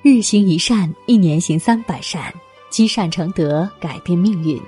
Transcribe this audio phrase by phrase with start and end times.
[0.00, 2.32] 日行一善，一年行三百善，
[2.70, 4.60] 积善成德，改变命运。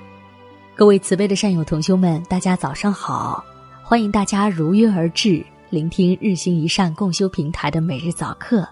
[0.75, 3.41] 各位慈悲的善友同修们，大家早上好！
[3.81, 8.67] 欢迎大家如约而至，聆听日行一善共修平台的每日早课，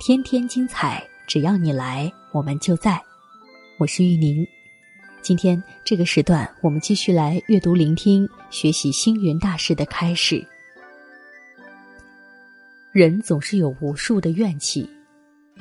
[0.00, 3.00] 天天精彩，只要你来，我们就在。
[3.78, 4.44] 我是玉宁，
[5.22, 10.44] 今天这个时段，我们继续来阅读、聆听、学习星云大师的开始。
[12.90, 14.90] 人总是有无数的怨气。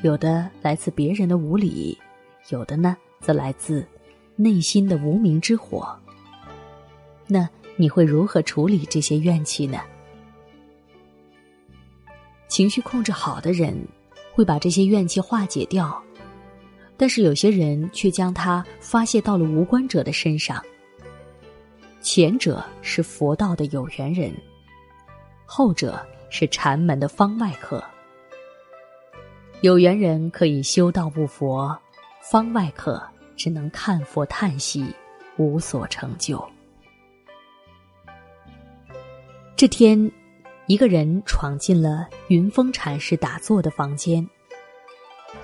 [0.01, 1.97] 有的来自别人的无理，
[2.49, 3.85] 有的呢则来自
[4.35, 5.97] 内心的无名之火。
[7.27, 9.79] 那你会如何处理这些怨气呢？
[12.47, 13.75] 情绪控制好的人
[14.31, 16.01] 会把这些怨气化解掉，
[16.97, 20.63] 但是有些人却将它发泄到了无关者的身上。
[22.01, 24.31] 前者是佛道的有缘人，
[25.45, 27.83] 后者是禅门的方外客。
[29.65, 31.75] 有缘人可以修道悟佛，
[32.21, 33.03] 方外客
[33.35, 34.85] 只能看佛叹息，
[35.37, 36.47] 无所成就。
[39.55, 40.11] 这天，
[40.67, 44.29] 一个人闯进了云峰禅师打坐的房间，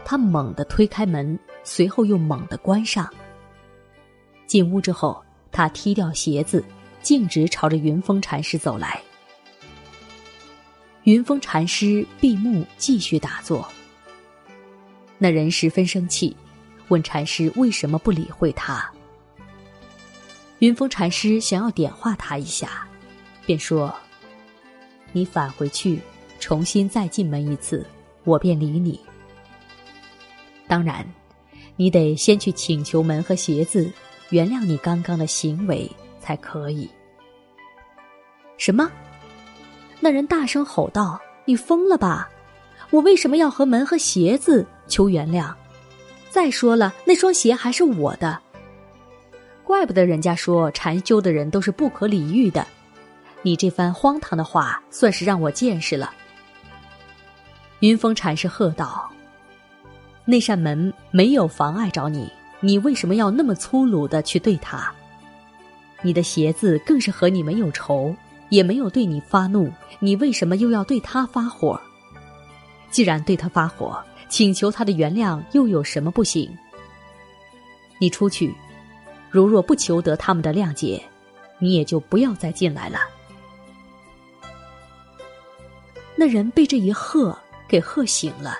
[0.05, 3.11] 他猛地推开门，随后又猛地关上。
[4.45, 5.19] 进屋之后，
[5.51, 6.63] 他踢掉鞋子，
[7.01, 9.01] 径直朝着云峰禅师走来。
[11.05, 13.67] 云峰禅师闭目继续打坐。
[15.23, 16.35] 那人十分生气，
[16.87, 18.91] 问禅师为什么不理会他。
[20.57, 22.87] 云峰禅师想要点化他一下，
[23.45, 23.93] 便说
[25.13, 25.99] ：“你返回去，
[26.39, 27.85] 重新再进门一次，
[28.23, 28.99] 我便理你。
[30.67, 31.05] 当然，
[31.75, 33.91] 你得先去请求门和鞋子
[34.31, 35.87] 原谅你刚刚的行为
[36.19, 36.89] 才可以。”
[38.57, 38.91] 什么？
[39.99, 42.27] 那人大声吼道：“你疯了吧！
[42.89, 45.51] 我为什么要和门和鞋子？”求原谅，
[46.29, 48.37] 再说了，那双鞋还是我的。
[49.63, 52.67] 怪不得人家说禅修的人都是不可理喻的。
[53.41, 56.11] 你这番荒唐的话，算是让我见识了。
[57.79, 59.09] 云峰禅师喝道
[60.25, 64.93] ：“那扇门没有妨碍着你，你为什么要那么粗鲁的去对他？
[66.03, 68.13] 你的鞋子更是和你没有仇，
[68.49, 71.79] 也没有对你发怒，你为什么又要对他发火？
[72.91, 73.97] 既然对他发火。”
[74.31, 76.49] 请求他的原谅又有什么不行？
[77.99, 78.55] 你出去，
[79.29, 81.03] 如若不求得他们的谅解，
[81.59, 82.99] 你也就不要再进来了。
[86.15, 87.37] 那人被这一喝
[87.67, 88.57] 给喝醒了，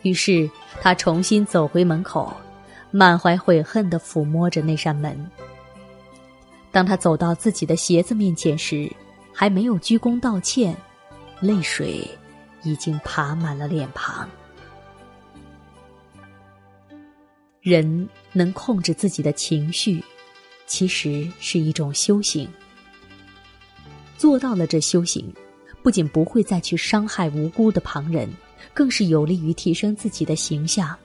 [0.00, 0.50] 于是
[0.80, 2.34] 他重新走回门口，
[2.90, 5.30] 满怀悔恨的抚摸着那扇门。
[6.72, 8.90] 当他走到自己的鞋子面前时，
[9.30, 10.74] 还没有鞠躬道歉，
[11.38, 12.08] 泪水。
[12.62, 14.28] 已经爬满了脸庞。
[17.60, 20.02] 人能控制自己的情绪，
[20.66, 22.48] 其实是一种修行。
[24.16, 25.32] 做到了这修行，
[25.82, 28.28] 不仅不会再去伤害无辜的旁人，
[28.72, 30.96] 更是有利于提升自己的形象。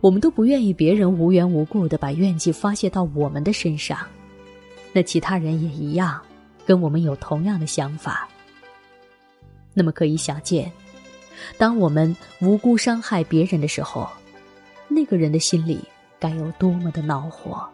[0.00, 3.98] 我们都不愿意别人无缘无故的把怨气发泄到我们的身上，
[4.92, 6.20] 那其他人也一样，
[6.66, 8.28] 跟我们有同样的想法。
[9.74, 10.70] 那么可以想见，
[11.58, 14.08] 当我们无辜伤害别人的时候，
[14.88, 15.80] 那个人的心里
[16.18, 17.68] 该有多么的恼火。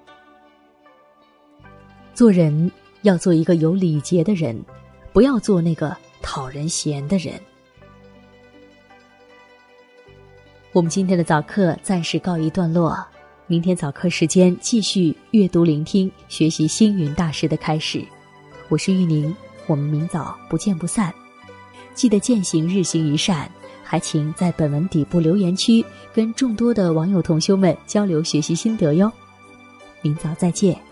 [2.15, 2.71] 做人
[3.03, 4.59] 要做一个有礼节的人，
[5.12, 7.38] 不要做那个讨人嫌的人。
[10.72, 12.97] 我们今天的早课暂时告一段落，
[13.47, 18.05] 明天早课时间继续阅读、聆听、学习星云大师的开始。
[18.69, 19.34] 我是玉宁，
[19.67, 21.12] 我们明早不见不散。
[21.95, 23.49] 记得践行日行一善，
[23.83, 25.84] 还请在本文底部留言区
[26.15, 29.12] 跟众多的网友同修们交流学习心得哟。
[30.03, 30.90] 明早再见。